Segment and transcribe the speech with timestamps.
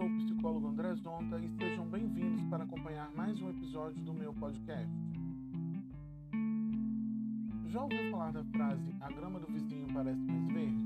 [0.00, 4.32] sou o psicólogo André Zonta e sejam bem-vindos para acompanhar mais um episódio do meu
[4.32, 4.90] podcast.
[7.66, 10.84] Já ouviu falar da frase a grama do vizinho parece mais verde?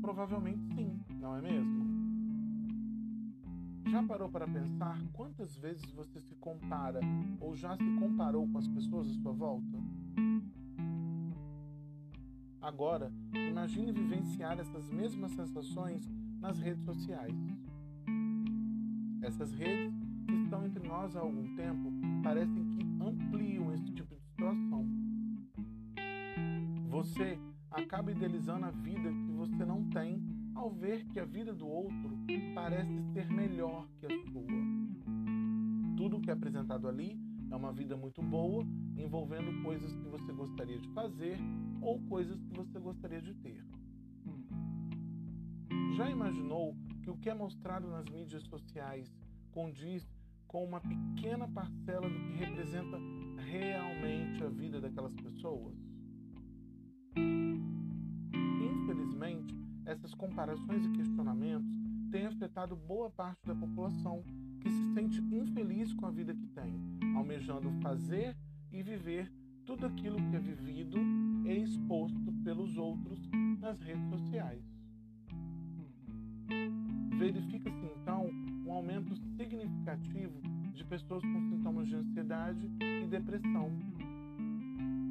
[0.00, 1.84] Provavelmente sim, não é mesmo?
[3.90, 7.00] Já parou para pensar quantas vezes você se compara
[7.42, 9.76] ou já se comparou com as pessoas à sua volta?
[12.58, 16.10] Agora, imagine vivenciar essas mesmas sensações
[16.40, 17.34] nas redes sociais.
[19.22, 19.94] Essas redes,
[20.26, 21.92] que estão entre nós há algum tempo,
[22.22, 24.86] parecem que ampliam esse tipo de situação.
[26.88, 27.38] Você
[27.70, 30.22] acaba idealizando a vida que você não tem
[30.54, 32.18] ao ver que a vida do outro
[32.54, 34.42] parece ser melhor que a sua.
[35.96, 37.18] Tudo que é apresentado ali
[37.50, 38.64] é uma vida muito boa,
[38.96, 41.38] envolvendo coisas que você gostaria de fazer
[41.80, 43.67] ou coisas que você gostaria de ter.
[45.98, 49.12] Já imaginou que o que é mostrado nas mídias sociais
[49.50, 50.08] condiz
[50.46, 52.96] com uma pequena parcela do que representa
[53.36, 55.76] realmente a vida daquelas pessoas?
[58.62, 59.52] Infelizmente,
[59.84, 61.68] essas comparações e questionamentos
[62.12, 64.22] têm afetado boa parte da população
[64.60, 66.80] que se sente infeliz com a vida que tem,
[67.16, 68.36] almejando fazer
[68.70, 69.32] e viver
[69.66, 70.96] tudo aquilo que é vivido
[71.44, 73.18] e exposto pelos outros
[73.58, 74.77] nas redes sociais.
[77.18, 78.30] Verifica-se então
[78.64, 80.40] um aumento significativo
[80.72, 83.72] de pessoas com sintomas de ansiedade e depressão,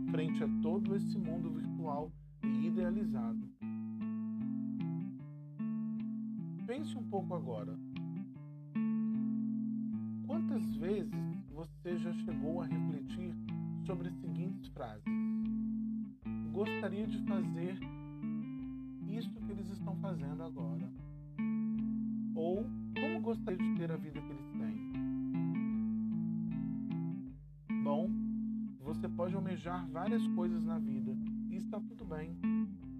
[0.09, 2.09] frente a todo esse mundo virtual
[2.43, 3.45] e idealizado.
[6.65, 7.77] Pense um pouco agora.
[10.25, 13.35] Quantas vezes você já chegou a refletir
[13.85, 15.03] sobre as seguintes frases?
[16.53, 17.77] Gostaria de fazer
[19.09, 20.16] isso que eles estão fazendo
[23.27, 24.77] como gostaria de ter a vida que eles têm?
[27.83, 28.09] Bom,
[28.79, 31.13] você pode almejar várias coisas na vida
[31.49, 32.37] e está tudo bem.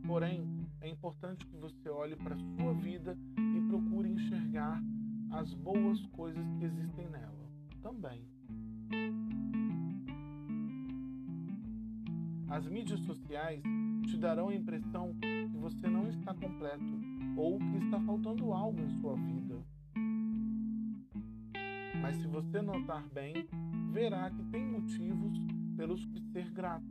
[0.05, 0.45] Porém,
[0.81, 4.83] é importante que você olhe para a sua vida e procure enxergar
[5.31, 7.49] as boas coisas que existem nela
[7.81, 8.27] também.
[12.49, 13.63] As mídias sociais
[14.07, 16.99] te darão a impressão que você não está completo
[17.37, 19.76] ou que está faltando algo em sua vida.
[22.07, 23.33] Mas se você notar bem,
[23.91, 25.37] verá que tem motivos
[25.75, 26.87] pelos que ser grato,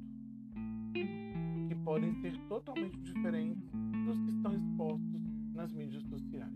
[0.93, 3.67] que podem ser totalmente diferentes
[4.05, 5.23] dos que estão expostos
[5.55, 6.53] nas mídias sociais.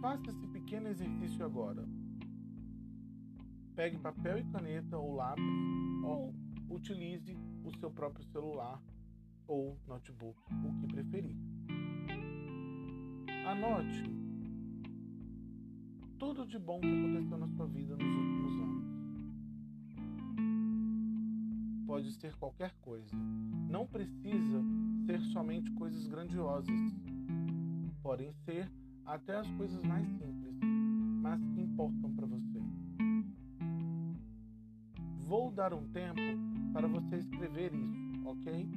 [0.00, 1.86] Faça esse pequeno exercício agora.
[3.74, 5.44] Pegue papel e caneta ou lápis
[6.02, 6.34] ou
[6.70, 8.82] utilize o seu próprio celular
[9.46, 11.36] ou notebook, o que preferir.
[13.46, 14.15] Anote
[16.36, 18.84] tudo de bom que aconteceu na sua vida nos últimos anos.
[21.86, 23.16] Pode ser qualquer coisa.
[23.70, 24.62] Não precisa
[25.06, 26.78] ser somente coisas grandiosas.
[28.02, 28.70] Podem ser
[29.06, 30.58] até as coisas mais simples,
[31.22, 32.60] mas que importam para você.
[35.26, 36.20] Vou dar um tempo
[36.74, 38.68] para você escrever isso, ok?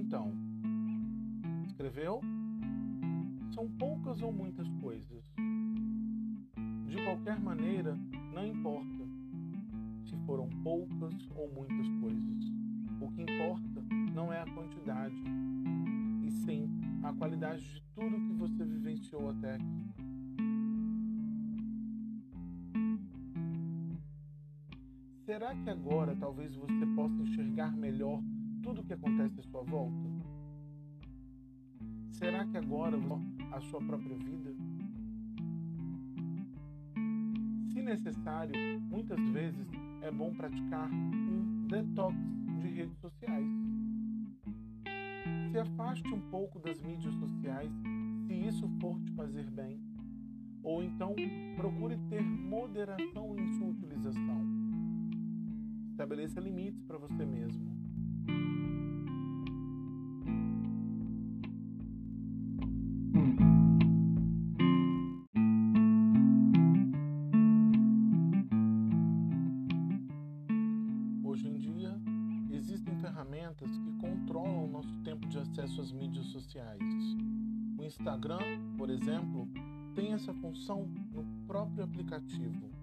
[0.00, 0.32] Então,
[1.66, 2.20] escreveu?
[3.54, 5.24] São poucas ou muitas coisas.
[6.86, 7.96] De qualquer maneira,
[8.34, 9.04] não importa
[10.04, 12.44] se foram poucas ou muitas coisas.
[13.00, 13.84] O que importa
[14.14, 15.22] não é a quantidade,
[16.22, 16.68] e sim
[17.02, 19.90] a qualidade de tudo que você vivenciou até aqui.
[25.24, 28.20] Será que agora talvez você possa enxergar melhor
[28.62, 30.08] tudo o que acontece à sua volta?
[32.10, 32.96] Será que agora
[33.52, 34.54] a sua própria vida?
[37.72, 39.66] Se necessário, muitas vezes
[40.02, 42.14] é bom praticar um detox
[42.60, 43.46] de redes sociais.
[45.50, 47.72] Se afaste um pouco das mídias sociais
[48.26, 49.80] se isso for te fazer bem.
[50.62, 51.14] Ou então
[51.56, 54.42] procure ter moderação em sua utilização.
[55.90, 57.79] Estabeleça limites para você mesmo.
[71.22, 71.96] Hoje em dia,
[72.50, 76.82] existem ferramentas que controlam o nosso tempo de acesso às mídias sociais.
[77.78, 78.40] O Instagram,
[78.76, 79.48] por exemplo,
[79.94, 82.79] tem essa função no próprio aplicativo.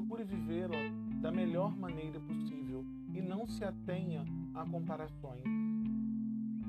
[0.00, 0.78] Procure vivê-la
[1.20, 4.24] da melhor maneira possível e não se atenha
[4.54, 5.44] a comparações.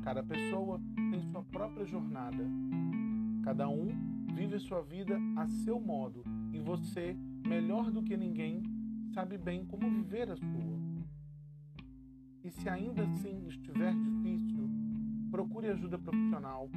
[0.03, 2.45] Cada pessoa tem sua própria jornada.
[3.41, 3.87] Cada um
[4.35, 7.15] vive sua vida a seu modo e você,
[7.47, 8.63] melhor do que ninguém,
[9.13, 11.05] sabe bem como viver a sua.
[12.43, 14.69] E se ainda assim estiver difícil,
[15.31, 16.69] procure ajuda profissional.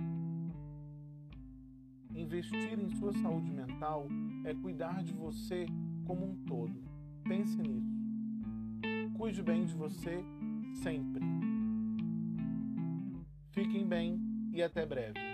[2.15, 4.07] Investir em sua saúde mental
[4.45, 5.67] é cuidar de você
[6.05, 6.75] como um todo.
[7.25, 7.95] Pense nisso.
[9.17, 10.25] Cuide bem de você
[10.83, 11.25] sempre.
[13.53, 14.21] Fiquem bem
[14.53, 15.34] e até breve.